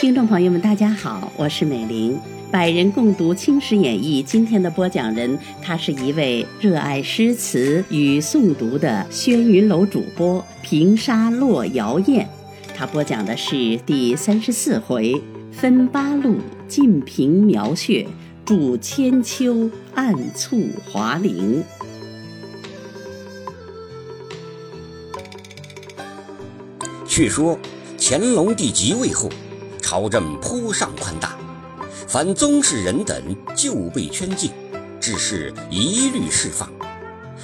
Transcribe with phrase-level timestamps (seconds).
[0.00, 2.18] 听众朋友们，大家好，我是美玲。
[2.50, 12.26] 百人共读《青史演义》，今天的播讲人，他是一位热爱诗词与诵读的轩云楼主播平沙落瑶燕。
[12.74, 15.20] 他播讲的是第三十四回：
[15.52, 18.06] 分八路，尽平苗穴，
[18.46, 21.62] 筑千秋，暗促华陵。
[27.14, 27.56] 却说
[27.96, 29.30] 乾隆帝即位后。
[29.80, 31.38] 朝政颇上宽大，
[32.08, 34.50] 凡宗室人等就被圈禁，
[35.00, 36.72] 致仕一律释放，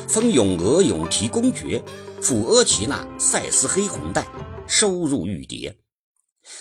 [0.09, 1.80] 封永娥永提公爵，
[2.20, 4.27] 复阿奇那塞斯黑红带，
[4.66, 5.73] 收入玉牒。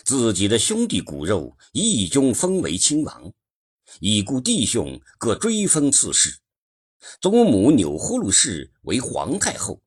[0.04, 3.32] 自己的兄弟骨肉一均封为亲王，
[4.02, 6.38] 已故弟兄各追封赐世。
[7.20, 9.82] 祖母钮祜禄氏为皇太后，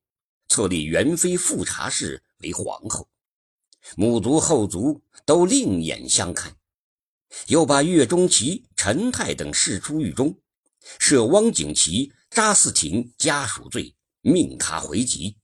[0.49, 3.07] 册立元妃富察氏为皇后。
[3.95, 6.55] 母族后族都另眼相看，
[7.47, 10.37] 又把岳钟琪、陈泰等释出狱中，
[10.99, 15.37] 赦汪景祺、查嗣庭家属罪，命他回籍。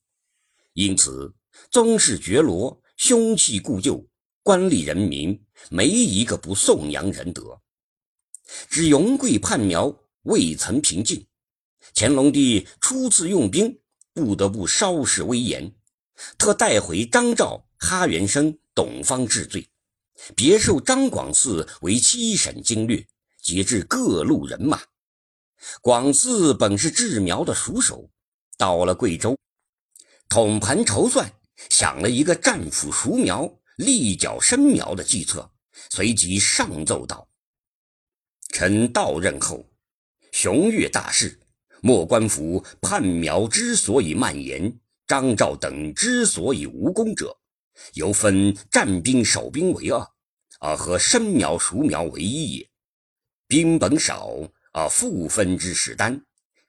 [0.73, 1.33] 因此，
[1.69, 4.07] 宗室爵罗、兄戚故旧、
[4.41, 7.61] 官吏人民，没一个不颂扬仁德。
[8.69, 11.27] 只永贵叛苗未曾平静，
[11.93, 13.79] 乾隆帝初次用兵，
[14.13, 15.75] 不得不稍示威严，
[16.37, 17.68] 特带回张昭。
[17.79, 19.65] 哈元生、董方治罪，
[20.35, 23.07] 别授张广嗣为七省经略，
[23.41, 24.81] 节制各路人马。
[25.81, 28.09] 广嗣本是治苗的熟手，
[28.57, 29.37] 到了贵州，
[30.27, 31.31] 统盘筹算，
[31.69, 35.49] 想了一个战斧熟苗、立脚生苗的计策，
[35.89, 37.29] 随即上奏道
[38.51, 39.65] ：“臣到任后，
[40.33, 41.39] 雄越大事，
[41.81, 44.77] 莫官府叛苗之所以蔓延，
[45.07, 47.37] 张昭等之所以无功者。”
[47.93, 50.05] 由分战兵守兵为二，
[50.59, 52.69] 而和生苗熟苗为一也。
[53.47, 54.29] 兵本少
[54.73, 56.23] 而复分之使单，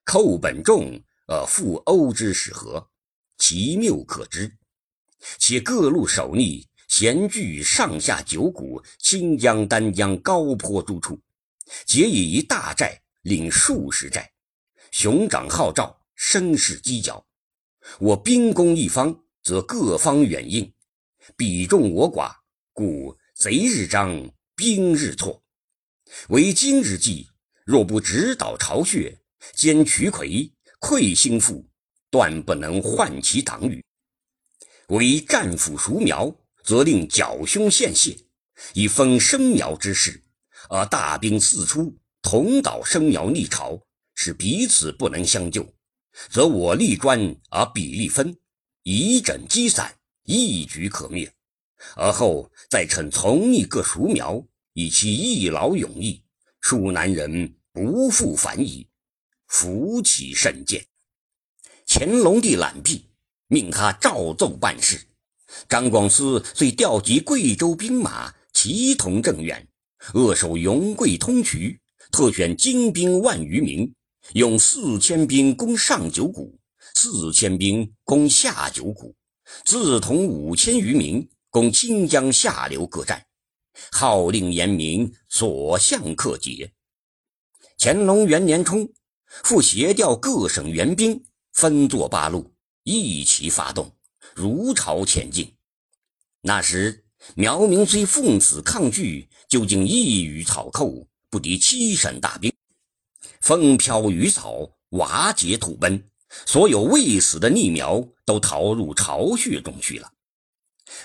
[0.04, 2.88] 寇本重而复欧之使和，
[3.36, 4.56] 其谬可知。
[5.38, 11.20] 且各路守逆，咸据上下九股、清江、丹江高坡诸处，
[11.84, 14.32] 皆以一大寨领数十寨，
[14.90, 17.24] 雄长号召，声势犄角。
[17.98, 20.72] 我兵攻一方，则各方远应。
[21.36, 22.34] 彼众我寡，
[22.72, 25.42] 故贼日张，兵日挫。
[26.28, 27.28] 唯今日计，
[27.64, 29.20] 若不直捣巢穴，
[29.54, 31.68] 兼渠魁，溃心腹，
[32.10, 33.84] 断不能唤其党羽。
[34.88, 38.16] 为战斧熟苗，则令剿凶献泄，
[38.74, 40.22] 以封生苗之势；
[40.68, 43.80] 而大兵四出，同捣生苗逆巢，
[44.14, 45.74] 使彼此不能相救，
[46.28, 48.36] 则我立专而彼立分，
[48.82, 49.99] 以整积散。
[50.30, 51.32] 一举可灭，
[51.96, 56.22] 而后再趁从逆各熟苗，以其一劳永逸，
[56.60, 58.86] 庶男人不复反矣。
[59.48, 60.86] 福其甚见。
[61.88, 63.06] 乾隆帝览毕，
[63.48, 65.00] 命他照奏办事。
[65.68, 69.66] 张广思遂调集贵州兵马，齐同正院，
[70.14, 71.76] 扼守永贵通衢，
[72.12, 73.92] 特选精兵万余名，
[74.34, 76.56] 用四千兵攻上九谷，
[76.94, 79.12] 四千兵攻下九谷。
[79.64, 83.26] 自同五千余名，攻清江下流各寨，
[83.92, 86.72] 号令严明，所向克捷。
[87.78, 88.92] 乾隆元年春，
[89.44, 92.52] 复协调各省援兵，分作八路，
[92.82, 93.94] 一齐发动，
[94.34, 95.54] 如潮前进。
[96.42, 102.52] 那时苗民虽奉死抗拒，究竟一语草寇，不敌七省大兵，
[103.40, 106.02] 风飘雨扫，瓦解土崩。
[106.46, 110.12] 所有未死的逆苗都逃入巢穴中去了。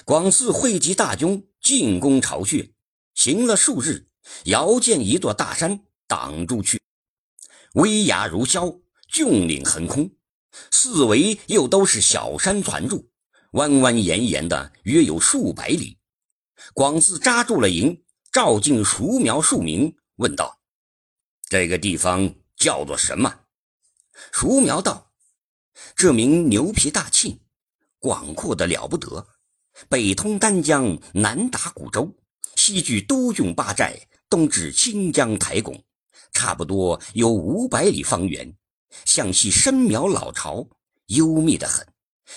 [0.05, 2.71] 广嗣汇集大军进攻巢穴，
[3.15, 4.07] 行了数日，
[4.43, 6.79] 遥见一座大山挡住去，
[7.73, 10.07] 威崖如霄，峻岭横空，
[10.69, 13.09] 四围又都是小山攒住，
[13.53, 15.97] 弯蜿延延的，约有数百里。
[16.75, 20.59] 广嗣扎住了营，照进熟苗数名，问道
[21.49, 23.39] ：“这个地方叫做什么？”
[24.31, 25.04] 熟苗道。
[25.95, 27.39] 这名牛皮大沁，
[27.99, 29.27] 广阔的了不得，
[29.89, 32.15] 北通丹江，南达古州，
[32.55, 33.99] 西距都郡八寨，
[34.29, 35.83] 东至清江台拱，
[36.31, 38.55] 差不多有五百里方圆。
[39.03, 40.65] 向西深苗老巢，
[41.07, 41.85] 幽密的很，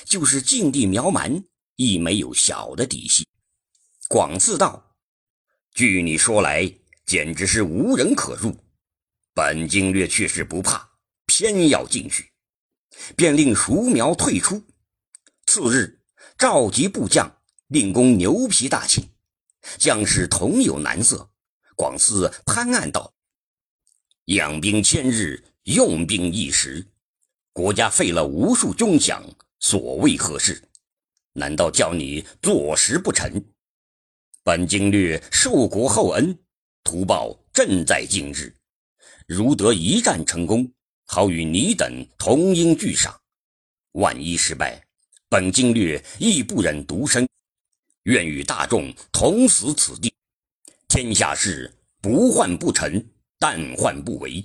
[0.04, 1.44] 就是境地苗蛮，
[1.76, 3.24] 亦没有小的底细。
[4.08, 4.96] 广嗣道
[5.72, 6.68] ：“据你说来，
[7.06, 8.56] 简直是无人可入。
[9.34, 10.90] 本经略却是不怕，
[11.26, 12.28] 偏要进去。”
[13.16, 14.62] 便令熟苗退出。
[15.46, 16.00] 次日，
[16.36, 19.08] 召集部将，令攻牛皮大庆。
[19.76, 21.30] 将士同有难色。
[21.74, 23.14] 广嗣潘案道
[24.26, 26.86] ：“养兵千日，用兵一时，
[27.52, 29.22] 国家费了无数军饷，
[29.60, 30.68] 所谓何事？
[31.34, 33.44] 难道叫你坐食不成？
[34.42, 36.38] 本经略受国厚恩，
[36.82, 38.56] 图报正在今日。
[39.26, 40.72] 如得一战成功，
[41.10, 43.18] 好与你等同应俱赏。
[43.92, 44.84] 万一失败，
[45.30, 47.26] 本经略亦不忍独身，
[48.02, 50.12] 愿与大众同死此地。
[50.86, 53.02] 天下事不患不成，
[53.38, 54.44] 但患不为。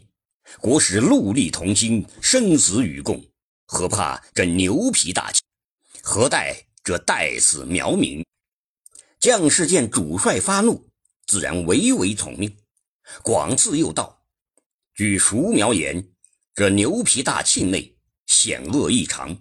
[0.61, 3.21] 国使戮力同心，生死与共，
[3.65, 5.41] 何怕这牛皮大旗？
[6.01, 8.25] 何待这待死苗民？
[9.19, 10.87] 将士见主帅发怒，
[11.27, 12.55] 自然唯唯从命。
[13.21, 14.25] 广赐又道
[14.95, 16.05] ：“据熟苗言，
[16.55, 17.95] 这牛皮大庆内
[18.27, 19.35] 险恶异常。”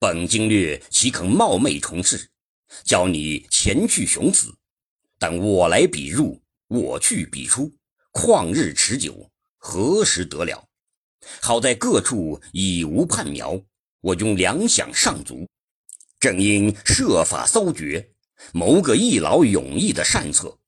[0.00, 2.30] 本经略岂肯冒昧从事？
[2.84, 4.54] 叫你前去雄死，
[5.18, 7.70] 但我来彼入，我去彼出，
[8.12, 10.66] 旷日持久，何时得了？
[11.42, 13.60] 好在各处已无叛苗，
[14.00, 15.46] 我军粮饷尚足，
[16.18, 18.12] 正应设法搜掘，
[18.54, 20.58] 谋个一劳永逸的善策。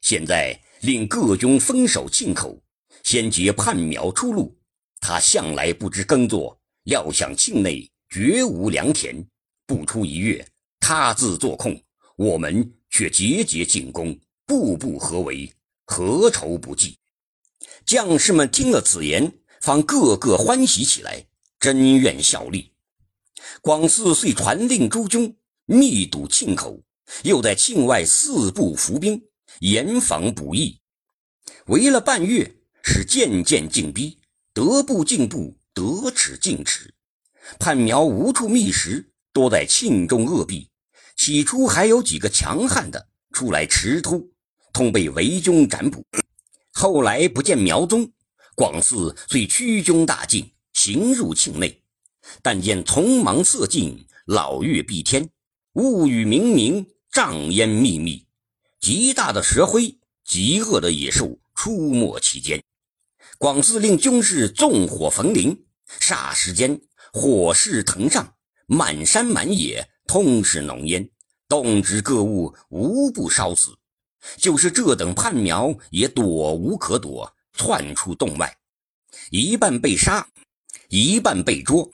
[0.00, 2.60] 现在令各军分守庆口，
[3.04, 4.58] 先截叛苗出路。
[5.06, 7.90] 他向来不知耕作，料想境内。
[8.08, 9.14] 绝无良田，
[9.66, 10.46] 不出一月，
[10.80, 11.78] 他自作控，
[12.16, 15.52] 我们却节节进攻，步步合围，
[15.84, 16.96] 何愁不济？
[17.84, 19.30] 将士们听了此言，
[19.60, 21.26] 方个个欢喜起来，
[21.60, 22.72] 真愿效力。
[23.60, 25.36] 广嗣遂传令诸军
[25.66, 26.80] 密堵沁口，
[27.24, 29.22] 又在沁外四部伏兵，
[29.58, 30.80] 严防不义。
[31.66, 34.18] 围了半月，是渐渐进逼，
[34.54, 36.94] 得不进步，得尺进尺。
[37.58, 40.68] 叛苗无处觅食，多在庆中饿毙。
[41.16, 44.32] 起初还有几个强悍的出来持突，
[44.72, 46.04] 通被围军斩捕。
[46.72, 48.08] 后来不见苗踪，
[48.54, 51.82] 广嗣遂驱军大进，行入庆内。
[52.40, 55.28] 但见丛芒色尽，老月蔽天，
[55.72, 58.24] 雾雨冥冥，瘴烟密密，
[58.80, 62.62] 极大的蛇灰，极恶的野兽出没其间。
[63.38, 65.64] 广嗣令军士纵火焚林，
[66.00, 66.80] 霎时间。
[67.12, 68.34] 火势腾上，
[68.66, 71.08] 满山满野通是浓烟，
[71.48, 73.70] 动植各物无不烧死。
[74.38, 78.52] 就是这等叛苗也躲无可躲，窜出洞外，
[79.30, 80.26] 一半被杀，
[80.88, 81.88] 一半被捉。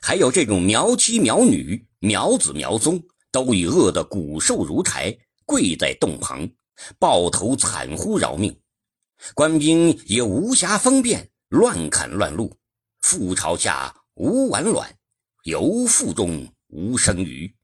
[0.00, 5.14] 还有这种苗妻苗女、苗子苗宗，都已饿得骨瘦如柴，
[5.44, 6.48] 跪在洞旁，
[6.98, 8.56] 抱头惨呼饶命。
[9.34, 12.52] 官兵也无暇分辨，乱砍乱戮。
[13.02, 13.94] 覆巢下。
[14.18, 14.96] 无完卵，
[15.44, 17.54] 犹腹中无生鱼。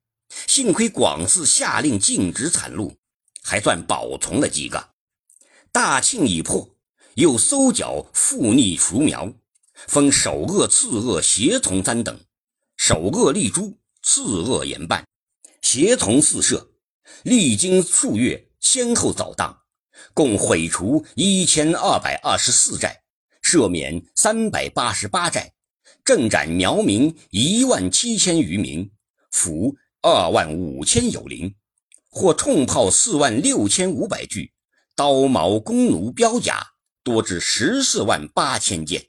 [0.46, 2.94] 幸亏广嗣下令禁止产戮，
[3.43, 4.90] 还算保存了几个。
[5.72, 6.76] 大庆已破，
[7.14, 9.32] 又搜剿附逆熟苗，
[9.88, 12.20] 分首恶、次恶、胁从三等。
[12.76, 15.08] 首恶立诛，次恶严办，
[15.62, 16.70] 胁从四射。
[17.22, 19.62] 历经数月，先后扫荡，
[20.14, 23.02] 共毁除一千二百二十四寨，
[23.43, 25.52] 赦免三百八十八寨。
[26.04, 28.90] 镇斩苗民一万七千余名，
[29.30, 31.54] 俘二万五千有灵，
[32.11, 34.52] 获冲炮四万六千五百具，
[34.97, 36.73] 刀矛弓弩标甲
[37.04, 39.06] 多至十四万八千件，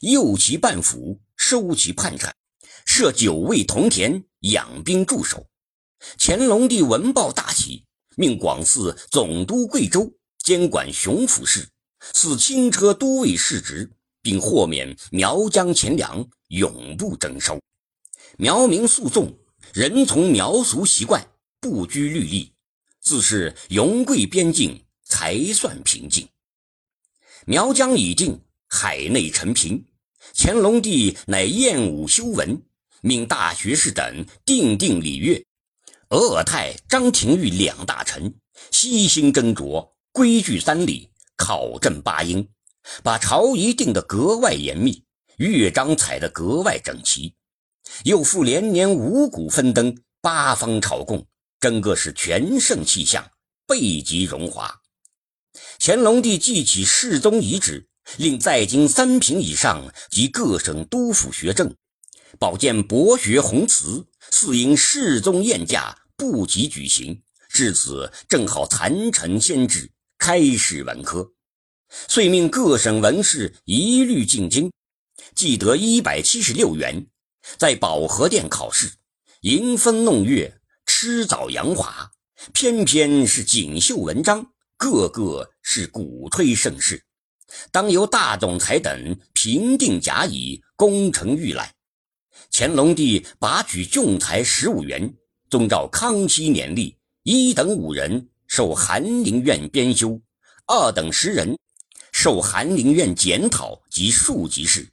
[0.00, 2.34] 诱其半俘，收其叛产，
[2.84, 5.46] 设九位同田养兵驻守。
[6.18, 7.85] 乾隆帝闻报大喜，
[8.16, 11.68] 命广寺总督贵州，监管雄府事，
[12.12, 13.88] 赐轻车都尉世职。
[14.22, 17.62] 并豁免苗疆钱粮，永不征收。
[18.36, 19.32] 苗民诉讼，
[19.72, 21.24] 人从苗俗习惯，
[21.60, 22.52] 不拘律例，
[23.00, 26.28] 自是永贵边境才算平静。
[27.46, 29.84] 苗疆已定，海内陈平。
[30.34, 32.60] 乾隆帝乃厌武修文，
[33.02, 35.40] 命大学士等定定礼乐。
[36.10, 38.32] 额尔泰、张廷玉两大臣
[38.70, 42.48] 悉心斟酌，规矩三礼，考证八音。
[43.02, 45.02] 把朝仪定得格外严密，
[45.38, 47.34] 乐章采得格外整齐，
[48.04, 51.26] 又复连年五谷分登，八方朝贡，
[51.58, 53.28] 真个是全盛气象，
[53.66, 54.72] 倍极荣华。
[55.80, 61.74] 乾隆帝记起世宗遗旨，令在京三品以上及各省督府学政，
[62.38, 64.06] 保荐博学宏词，
[64.38, 71.32] 似因世宗宴驾不及举行，至此正好残臣先至，开始文科。
[72.06, 74.70] 遂命各省文士一律进京，
[75.34, 77.06] 既得一百七十六元，
[77.56, 78.92] 在保和殿考试，
[79.40, 82.10] 迎风弄月，吃枣扬华，
[82.52, 87.02] 偏偏是锦绣文章，个个是鼓吹盛世。
[87.72, 91.75] 当由大总裁等评定甲乙，功成预览。
[92.50, 95.14] 乾隆帝拔举仲裁十五员，
[95.50, 100.20] 遵照康熙年例，一等五人受翰林院编修，
[100.66, 101.58] 二等十人
[102.12, 104.88] 受翰林院检讨及庶吉士，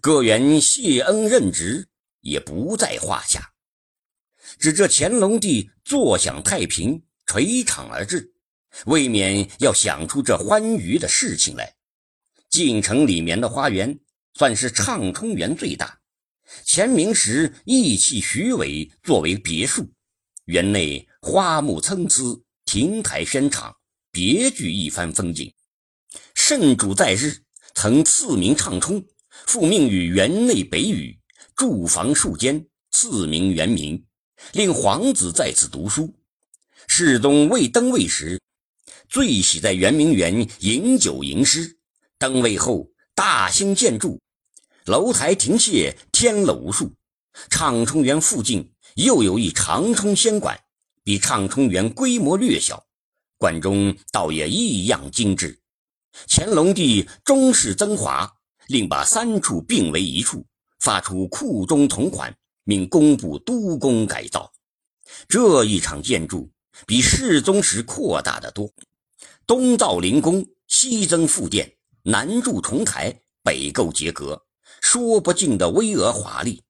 [0.00, 1.86] 各员谢恩任职，
[2.20, 3.52] 也不在话下。
[4.58, 8.32] 只这乾隆帝坐享太平，垂场而至，
[8.86, 11.74] 未免要想出这欢愉的事情来。
[12.48, 13.98] 晋城里面的花园，
[14.34, 15.97] 算是畅通园最大。
[16.64, 19.86] 前明时意气徐伟作为别墅，
[20.46, 23.74] 园内花木参差，亭台轩敞，
[24.10, 25.52] 别具一番风景。
[26.34, 27.36] 圣主在日
[27.74, 29.04] 曾赐名畅冲，
[29.46, 31.18] 复命于园内北宇
[31.54, 34.02] 住房数间，赐名园明，
[34.52, 36.14] 令皇子在此读书。
[36.86, 38.40] 世宗未登位时，
[39.08, 41.78] 最喜在圆明园饮酒吟诗。
[42.18, 44.20] 登位后，大兴建筑，
[44.86, 46.92] 楼台亭榭添了无数。
[47.48, 50.58] 畅冲园附近又有一长冲仙馆，
[51.04, 52.84] 比畅冲园规模略小，
[53.36, 55.60] 馆中倒也异样精致。
[56.26, 58.28] 乾隆帝终是增华，
[58.66, 60.44] 另把三处并为一处，
[60.80, 64.52] 发出库中同款，命工部督工改造。
[65.28, 66.50] 这一场建筑
[66.84, 68.68] 比世宗时扩大的多，
[69.46, 71.76] 东造灵宫，西增副殿。
[72.02, 74.42] 南筑重台，北构结阁，
[74.80, 76.62] 说不尽的巍峨华丽。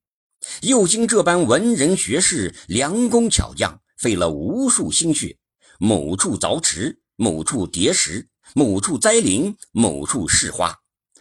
[0.63, 5.37] 又经这般文人学士良工巧匠费了无数心血，
[5.79, 10.75] 某处凿池，某处叠石，某处栽林，某处饰花，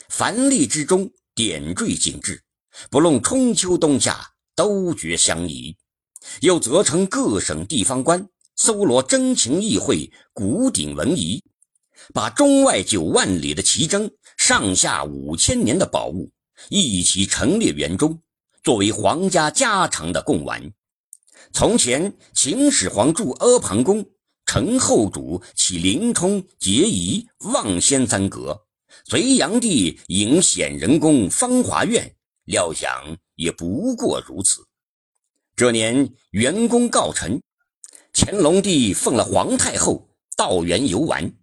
[0.09, 2.41] 繁丽之中点缀景致，
[2.89, 4.23] 不论春秋冬夏，
[4.55, 5.75] 都觉相宜。
[6.41, 11.43] 又责成各省地方官搜罗真情意会、古鼎文仪。
[12.13, 16.31] 把中外九万里的奇珍，上下五千年的宝物
[16.69, 18.21] 一起陈列园中，
[18.63, 20.71] 作为皇家家常的贡玩。
[21.53, 24.05] 从前秦始皇筑阿房宫，
[24.45, 28.65] 陈后主起灵通、结仪、望仙三阁，
[29.05, 34.65] 隋炀帝迎显仁宫、芳华苑，料想也不过如此。
[35.55, 37.41] 这年元宫告成，
[38.13, 41.33] 乾隆帝奉了皇太后到园游玩。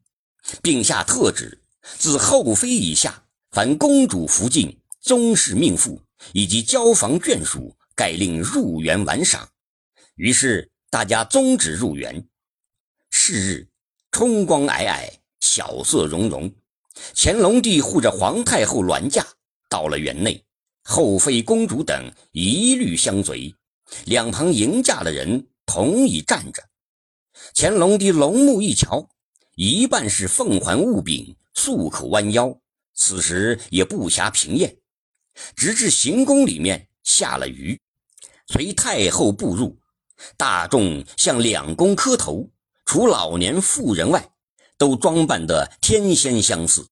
[0.62, 1.64] 并下特旨，
[1.98, 6.00] 自后妃以下，凡公主福晋、宗室命妇
[6.32, 9.46] 以及交房眷属，盖令入园玩赏。
[10.14, 12.26] 于是大家宗旨入园。
[13.10, 13.68] 是日，
[14.10, 16.50] 春光霭霭，晓色融融。
[17.14, 19.26] 乾隆帝护着皇太后銮驾
[19.68, 20.42] 到了园内，
[20.84, 23.54] 后妃、公主等一律相随，
[24.06, 26.62] 两旁迎驾的人同已站着。
[27.54, 29.06] 乾隆帝龙目一瞧。
[29.56, 32.58] 一半是凤环雾柄，素口弯腰，
[32.94, 34.74] 此时也不暇平咽，
[35.56, 37.80] 直至行宫里面下了雨，
[38.46, 39.78] 随太后步入，
[40.36, 42.48] 大众向两宫磕头，
[42.84, 44.30] 除老年妇人外，
[44.78, 46.86] 都装扮得天仙相似，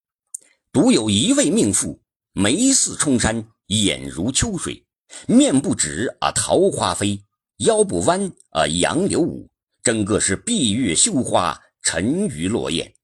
[0.73, 2.01] 独有一位命妇，
[2.33, 4.85] 眉似冲山，眼如秋水，
[5.27, 7.23] 面不直啊桃花飞，
[7.59, 9.49] 腰不弯啊杨柳舞，
[9.83, 11.61] 整个是闭月羞花。
[11.85, 12.95] 沉鱼落雁，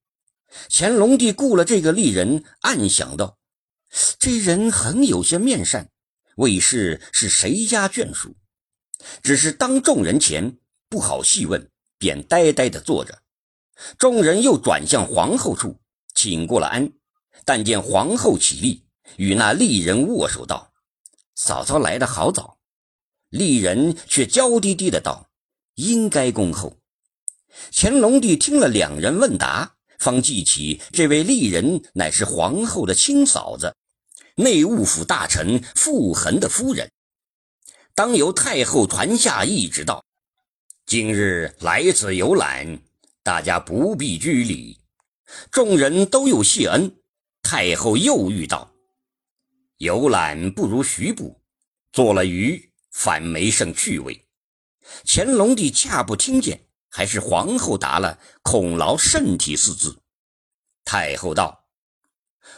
[0.69, 3.37] 乾隆帝顾了这个丽人，暗想道
[4.19, 5.89] ：“这人很有些面善，
[6.35, 8.35] 未是是谁家眷属？
[9.23, 10.57] 只是当众人前
[10.89, 13.21] 不好细问，便呆呆地坐着。
[13.97, 15.79] 众人又转向皇后处，
[16.13, 16.91] 请过了安。
[17.45, 18.83] 但见皇后起立，
[19.15, 20.73] 与那丽人握手道
[21.35, 22.59] ：‘嫂嫂来得好早。’
[23.29, 25.29] 丽人却娇滴滴的道
[25.75, 26.77] ：‘应该恭候。’
[27.71, 33.75] 乾隆帝听了两人问答，方记起这位丽人乃是皇后的亲嫂子，
[34.39, 36.89] 内务府大臣傅恒的夫人。
[37.93, 40.01] 当由太后传下懿旨道
[40.87, 42.79] ：“今日来此游览，
[43.21, 44.79] 大家不必拘礼。”
[45.51, 46.95] 众人都有谢恩。
[47.43, 48.71] 太后又谕道
[49.77, 51.41] ：“游览不如徐步，
[51.91, 54.25] 做了鱼反没甚趣味。”
[55.05, 56.65] 乾隆帝恰不听见。
[56.91, 59.95] 还是皇后答了“恐劳圣体”四字。
[60.83, 61.65] 太后道：“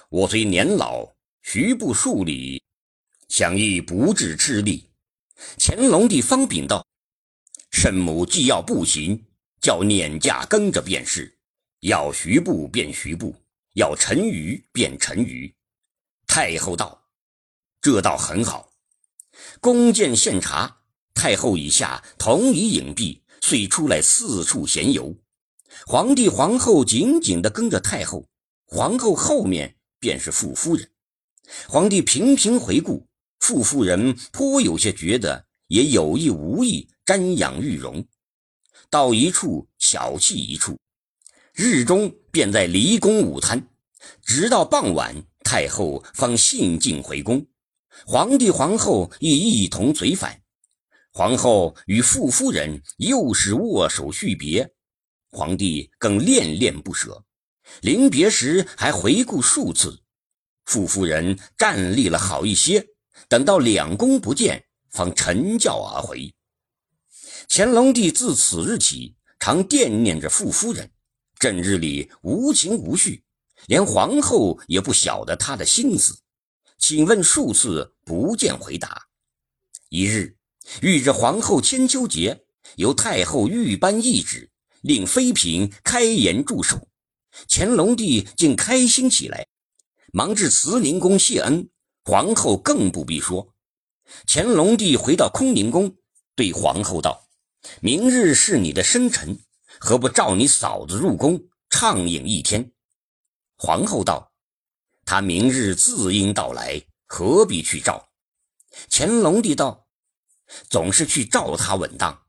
[0.07, 2.62] 我虽年老，徐步数里，
[3.27, 4.88] 想亦不至吃力。”
[5.57, 6.86] 乾隆帝方禀道
[7.71, 9.25] ：“圣母既要步行，
[9.60, 11.25] 叫辇驾跟着便是；
[11.79, 13.36] 要徐步便徐步，
[13.74, 15.51] 要沉鱼便沉鱼。”
[16.27, 17.01] 太后道
[17.81, 18.71] ：“这倒很好。”
[19.60, 20.77] 宫见献茶，
[21.15, 25.15] 太后以下同以隐蔽，遂出来四处闲游。
[25.88, 28.27] 皇帝皇后紧紧地跟着太后，
[28.67, 30.90] 皇后后面便是傅夫人。
[31.67, 33.08] 皇帝频频回顾，
[33.39, 38.05] 傅夫人颇有些觉得也有意无意瞻仰玉容。
[38.89, 40.77] 到一处小憩一处，
[41.53, 43.67] 日中便在离宫午餐，
[44.24, 47.46] 直到傍晚，太后方兴尽回宫。
[48.05, 50.41] 皇帝皇后亦一同随返。
[51.13, 54.72] 皇后与傅夫人又是握手续别，
[55.29, 57.24] 皇帝更恋恋不舍。
[57.81, 60.01] 临别时还回顾数次。
[60.65, 62.85] 傅夫人站立了好一些，
[63.27, 66.33] 等到两宫不见，方乘轿而回。
[67.49, 70.89] 乾隆帝自此日起，常惦念着傅夫人，
[71.37, 73.23] 整日里无情无绪，
[73.67, 76.17] 连皇后也不晓得他的心思。
[76.77, 79.07] 请问数次不见回答。
[79.89, 80.37] 一日，
[80.81, 82.45] 遇着皇后千秋节，
[82.77, 84.49] 由太后御颁懿旨，
[84.81, 86.87] 令妃嫔开颜祝寿。
[87.49, 89.45] 乾隆帝竟开心起来，
[90.11, 91.69] 忙至慈宁宫谢恩。
[92.03, 93.53] 皇后更不必说。
[94.27, 95.95] 乾隆帝回到坤宁宫，
[96.35, 97.29] 对皇后道
[97.79, 99.39] ：“明日是你的生辰，
[99.79, 102.71] 何不召你嫂子入宫畅饮一天？”
[103.57, 104.31] 皇后道。
[105.05, 108.09] 他明日自应到来，何必去召？
[108.89, 109.87] 乾隆帝道
[110.69, 112.23] ：“总是去召他稳当。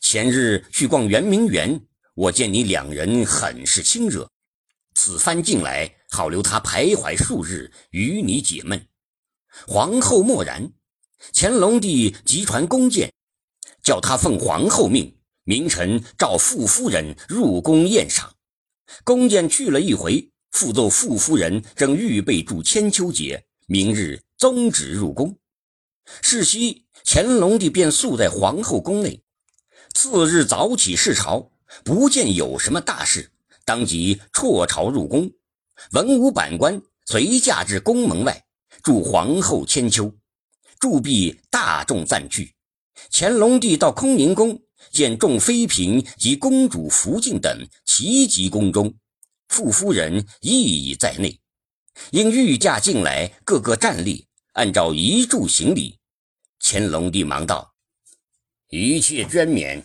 [0.00, 4.30] 前日去逛圆明园，我见你两人很是亲热，
[4.94, 8.86] 此番进来，好留他徘徊数日，与你解闷。”
[9.66, 10.70] 皇后默然。
[11.32, 13.10] 乾隆帝急传宫谏，
[13.82, 18.34] 叫他奉皇后命，明晨召傅夫人入宫宴赏。
[19.04, 20.28] 宫谏去了一回。
[20.50, 25.38] 复奏傅夫人正预备祝千秋节，明日宗旨入宫。
[26.20, 29.22] 是夕，乾隆帝便宿在皇后宫内。
[29.94, 31.50] 次日早起视朝，
[31.84, 33.30] 不见有什么大事，
[33.64, 35.32] 当即辍朝入宫。
[35.92, 38.44] 文武百官随驾至宫门外，
[38.82, 40.12] 祝皇后千秋。
[40.78, 42.54] 祝毕，大众散去。
[43.10, 48.94] 乾隆帝到坤宁宫，见众妃嫔及公主福晋等齐集宫中。
[49.48, 51.38] 傅夫人亦已在内，
[52.10, 55.98] 因御驾进来，个个站立，按照仪祝行礼。
[56.58, 57.74] 乾隆帝忙道
[58.70, 59.84] ：“一切捐免。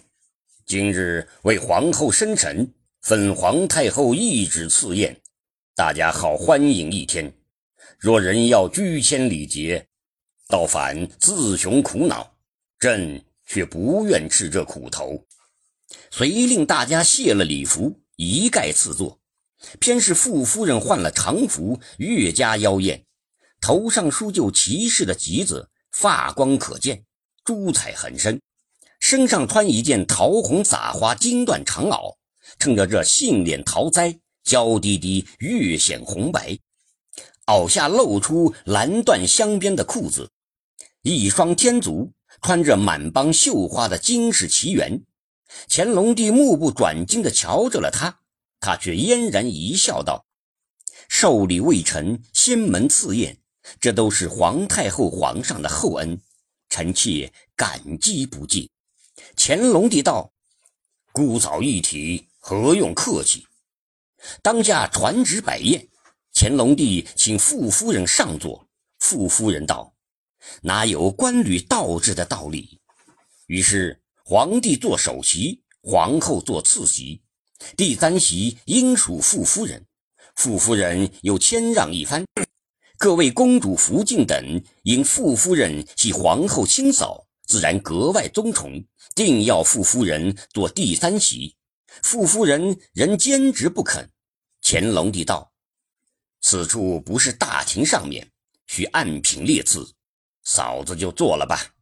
[0.65, 5.19] 今日为皇后生辰，奉皇太后懿旨赐宴，
[5.77, 7.31] 大家好欢迎一天。
[7.99, 9.87] 若人要居谦礼节，
[10.47, 12.35] 倒反自寻苦恼。
[12.79, 15.23] 朕却不愿吃这苦头。”
[16.09, 19.19] 遂令大家卸了礼服，一概赐座。
[19.79, 23.05] 偏是傅夫人换了常服，越加妖艳，
[23.61, 27.05] 头上梳就骑士的髻子，发光可见，
[27.45, 28.41] 珠彩很深，
[28.99, 32.15] 身上穿一件桃红撒花金缎长袄，
[32.57, 36.57] 衬着这杏脸桃腮，娇滴滴，越显红白。
[37.45, 40.31] 袄下露出蓝缎镶边的裤子，
[41.01, 45.03] 一双天足穿着满帮绣花的金饰奇缘。
[45.69, 48.19] 乾隆帝目不转睛地瞧着了他。
[48.60, 50.25] 他却嫣然一笑，道
[51.10, 53.38] ：“受礼未成，仙门赐宴，
[53.79, 56.19] 这都是皇太后、皇上的厚恩，
[56.69, 58.69] 臣妾感激不尽。”
[59.38, 60.31] 乾隆帝道
[61.13, 63.45] ：“姑嫂一体，何用客气？”
[64.41, 65.88] 当下传旨摆宴，
[66.34, 68.67] 乾隆帝请傅夫人上座。
[68.99, 69.93] 傅夫人道
[70.63, 72.80] ：“哪有官履倒置的道理？”
[73.47, 77.21] 于是皇帝坐首席，皇后坐次席。
[77.75, 79.86] 第三席应属傅夫人，
[80.36, 82.25] 傅夫人又谦让一番。
[82.97, 88.84] 各位公主、福晋等因傅夫人系皇后亲嫂，自然格外尊崇，
[89.15, 91.56] 定要傅夫人坐第三席。
[92.01, 94.10] 傅夫人仍坚持不肯。
[94.62, 95.51] 乾隆帝道
[96.41, 98.29] ：“此处不是大庭上面，
[98.65, 99.93] 需按品列次，
[100.43, 101.73] 嫂子就坐了吧。”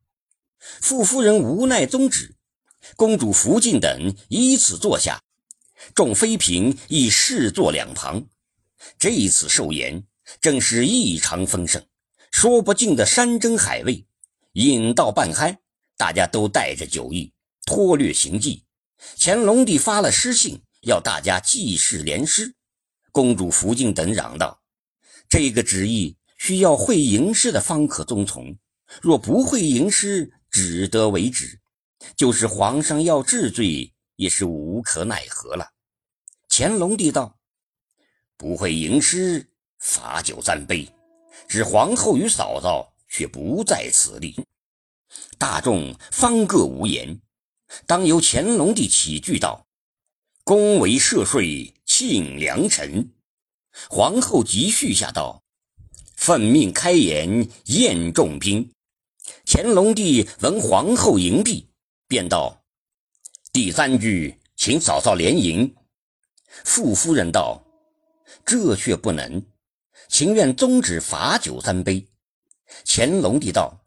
[0.60, 2.36] 傅夫人无奈宗旨，
[2.95, 5.21] 公主福晋等依次坐下。
[5.93, 8.25] 众妃嫔亦侍坐两旁，
[8.97, 10.04] 这一次寿筵
[10.41, 11.86] 正是异常丰盛，
[12.32, 14.06] 说不尽的山珍海味。
[14.54, 15.58] 饮到半酣，
[15.97, 17.32] 大家都带着酒意，
[17.65, 18.63] 脱略行迹。
[19.17, 22.55] 乾隆帝发了诗信，要大家记事联诗。
[23.12, 24.62] 公主福晋等嚷道
[25.29, 28.58] ：“这个旨意需要会吟诗的方可遵从，
[29.01, 31.60] 若不会吟诗，只得为止。
[32.15, 35.67] 就是皇上要治罪。”也是无可奈何了。
[36.47, 37.38] 乾隆帝道
[38.38, 39.45] ：“不会吟诗，
[39.77, 40.89] 罚酒三杯。
[41.49, 44.34] 只皇后与嫂嫂却不在此例。”
[45.38, 47.19] 大众方各无言。
[47.86, 49.65] 当由乾隆帝起句道
[50.43, 53.12] ：“恭为涉税庆良辰。”
[53.89, 55.43] 皇后即续下道
[56.15, 58.71] ：“奉命开言宴重宾。”
[59.45, 61.67] 乾隆帝闻皇后迎毕，
[62.08, 62.63] 便道
[63.51, 65.75] ：“第三句，请嫂嫂连吟。”
[66.63, 67.62] 傅夫人道
[68.45, 69.43] ：“这却不能，
[70.08, 72.08] 情愿宗旨罚酒三杯。”
[72.86, 73.86] 乾隆帝道：“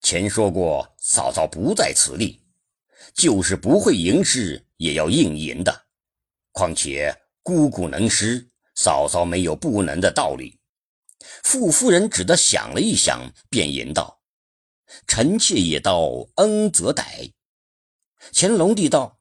[0.00, 2.40] 前说过，嫂嫂不在此例。”
[3.14, 5.86] 就是不会吟诗，也要应吟的。
[6.52, 10.58] 况且姑姑能诗，嫂嫂没有不能的道理。
[11.42, 14.20] 傅夫人只得想了一想，便吟道
[15.06, 17.32] ：“臣妾也道恩则歹。”
[18.34, 19.18] 乾隆帝道：“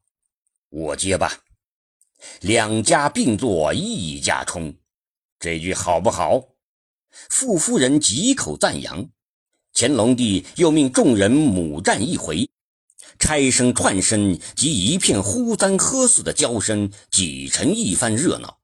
[0.69, 1.43] 我接吧。
[2.41, 4.73] 两家并作一家冲，
[5.39, 6.43] 这句好不好？”
[7.29, 9.09] 傅夫人几口赞扬。
[9.73, 12.49] 乾隆帝又命众人母战一回。
[13.21, 18.59] 拆声串声及一片呼三喝四的叫声，挤成一番热闹。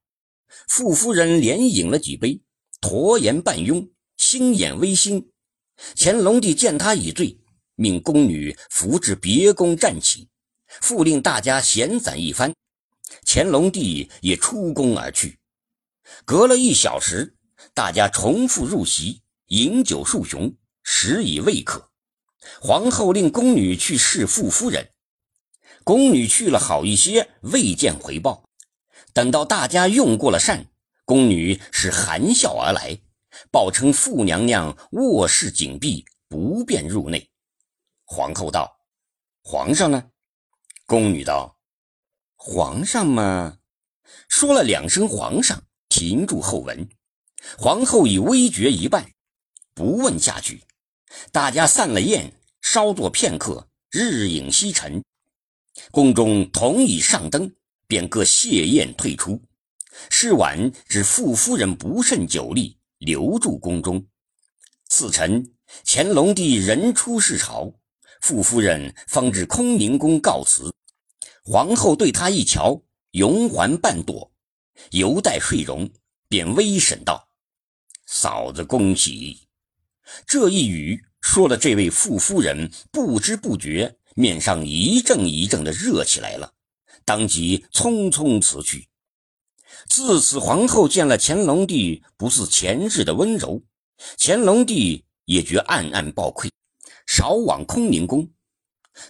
[0.68, 2.42] 傅夫人连饮了几杯，
[2.82, 5.30] 驼颜半慵，星眼微星。
[5.96, 7.40] 乾隆帝见他已醉，
[7.76, 10.28] 命宫女扶至别宫站起，
[10.82, 12.52] 复令大家闲散一番。
[13.28, 15.38] 乾隆帝也出宫而去。
[16.26, 17.36] 隔了一小时，
[17.76, 20.52] 大家重复入席，饮酒数雄，
[20.84, 21.92] 食已未可。
[22.62, 24.92] 皇后令宫女去侍傅夫人，
[25.84, 28.44] 宫女去了好一些，未见回报。
[29.14, 30.68] 等到大家用过了膳，
[31.06, 33.00] 宫女是含笑而来，
[33.52, 37.30] 报称傅娘娘卧室紧闭，不便入内。
[38.06, 38.80] 皇后道
[39.44, 40.12] ：“皇上呢？”
[40.86, 41.58] 宫女道
[42.38, 43.58] ：“皇上嘛。”
[44.30, 46.88] 说了两声“皇上”，停住后文。
[47.58, 49.12] 皇后已微觉一半，
[49.74, 50.64] 不问下去。
[51.32, 52.34] 大家散了宴。
[52.60, 55.02] 稍坐片刻，日影西沉，
[55.90, 57.50] 宫中同已上灯，
[57.88, 59.42] 便各谢宴退出。
[60.10, 64.06] 是晚，只傅夫人不胜酒力，留住宫中。
[64.90, 65.54] 次晨，
[65.86, 67.74] 乾隆帝人出侍朝，
[68.20, 70.76] 傅夫人方至空宁宫告辞。
[71.46, 74.30] 皇后对他一瞧，容环半朵，
[74.92, 75.90] 犹带睡容，
[76.28, 77.30] 便微审道
[78.06, 79.47] ：“嫂子恭喜。”
[80.26, 81.04] 这一语。
[81.20, 86.54] 说了，这位傅夫人不知不觉面上一阵一阵的热起来了，
[87.04, 88.88] 当即匆匆辞去。
[89.90, 93.62] 自此，皇后见了乾隆帝不似前日的温柔，
[94.18, 96.50] 乾隆帝也觉暗暗抱愧，
[97.06, 98.30] 少往空宁宫。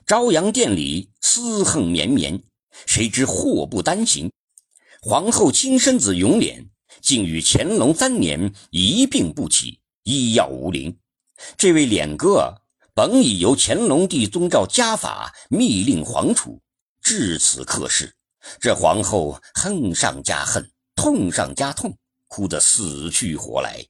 [0.08, 2.42] 朝阳殿里思恨绵绵，
[2.88, 4.32] 谁知祸不单行。
[5.02, 6.66] 皇后亲生子永琏
[7.00, 10.98] 竟与乾隆三年一病不起，医药无灵。
[11.58, 12.62] 这位脸哥
[12.94, 16.62] 本已由乾隆帝遵照家法密令皇储，
[17.02, 18.16] 至此刻世，
[18.58, 21.94] 这皇后恨上加恨，痛上加痛，
[22.30, 23.86] 哭得死去活来。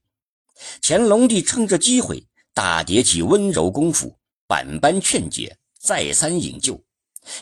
[0.82, 6.84] 乾隆帝趁着机会大叠起温柔功夫，百般劝解，再三引咎，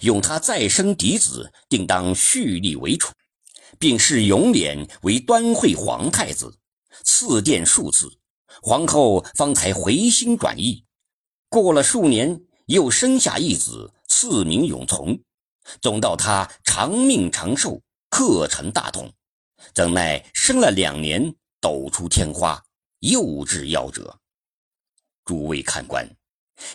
[0.02, 3.14] 用他再生嫡子，定当蓄力为储，
[3.80, 6.54] 并视永琏为端惠皇太子，
[7.06, 8.12] 赐殿数次。
[8.62, 10.86] 皇后方才回心转意，
[11.50, 15.20] 过了数年，又生下一子，赐名永从。
[15.82, 19.12] 总道他长命长寿，克成大统。
[19.74, 22.64] 怎奈生了两年，抖出天花，
[23.00, 24.20] 又致夭折。
[25.24, 26.08] 诸位看官，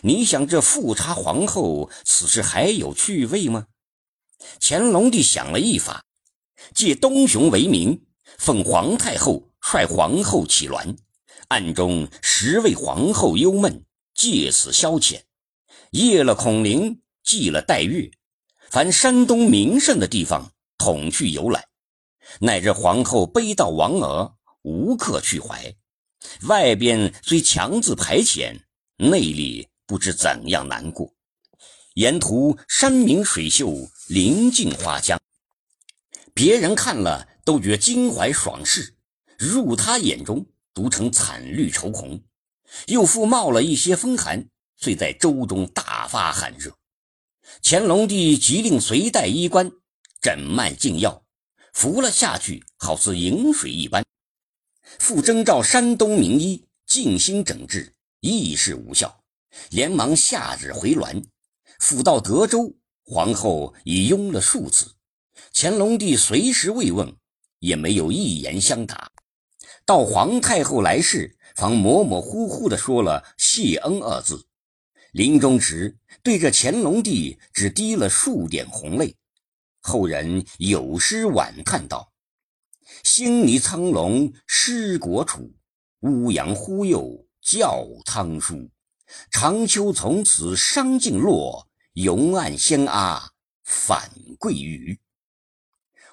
[0.01, 3.67] 你想这富察皇后此时还有趣味吗？
[4.59, 6.03] 乾隆帝想了一法，
[6.75, 8.05] 借东雄为名，
[8.37, 10.97] 奉皇太后率皇后起銮。
[11.51, 13.83] 暗中实为皇后忧闷，
[14.13, 15.19] 借此消遣。
[15.89, 18.09] 夜了孔灵，祭了黛月，
[18.69, 21.61] 凡山东名胜的地方，统去游览。
[22.39, 25.75] 乃至皇后悲悼亡儿，无客去怀。
[26.43, 28.57] 外边虽强自排遣，
[28.95, 31.13] 内里不知怎样难过。
[31.95, 33.73] 沿途山明水秀，
[34.07, 35.19] 林静花香，
[36.33, 38.95] 别人看了都觉襟怀爽适，
[39.37, 40.45] 入他眼中。
[40.73, 42.21] 独成惨绿愁红，
[42.87, 46.75] 又复冒了一些风寒，遂在舟中大发寒热。
[47.61, 49.71] 乾隆帝即令随带医官
[50.21, 51.23] 诊脉进药，
[51.73, 54.03] 服了下去，好似饮水一般。
[54.99, 59.23] 复征召山东名医静心诊治，亦是无效，
[59.69, 61.23] 连忙下旨回銮。
[61.79, 64.93] 复到德州，皇后已拥了数次，
[65.53, 67.13] 乾隆帝随时慰问，
[67.59, 69.11] 也没有一言相答。
[69.91, 74.47] 到皇太后来世，方模模糊糊地说了“谢恩”二字。
[75.11, 79.17] 临终时对着乾隆帝只滴了数点红泪。
[79.81, 82.13] 后人有诗婉叹道
[83.03, 85.53] ：“星霓苍龙失国楚，
[86.03, 88.71] 乌阳忽又教汤书。
[89.29, 93.33] 长秋从此伤尽落，永按先阿
[93.65, 94.97] 反贵余。”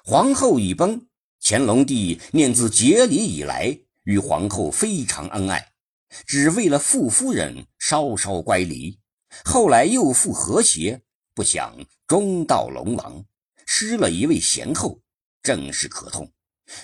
[0.03, 1.07] 皇后已崩，
[1.51, 5.71] 乾隆帝念自结礼以来与皇后非常恩爱，
[6.27, 8.99] 只为了傅夫人稍稍乖离，
[9.43, 11.01] 后来又复和谐，
[11.33, 13.25] 不想中道龙王。
[13.65, 15.01] 失了一位贤后，
[15.41, 16.31] 正是可痛，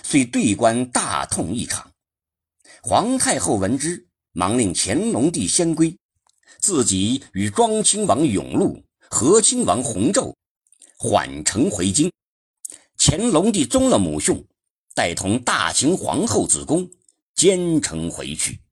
[0.02, 1.92] 遂对官大痛一场。
[2.82, 5.96] 皇太后闻之，忙令乾隆帝先归，
[6.58, 10.34] 自己与庄亲王永禄、和亲王弘昼
[10.98, 12.10] 缓程回京。
[12.98, 14.44] 乾隆帝宗了母兄，
[14.96, 16.88] 带同大秦皇后子宫
[17.34, 18.62] 兼程回去。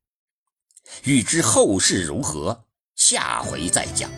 [1.02, 2.64] 欲知后事如何，
[2.96, 4.10] 下回再讲。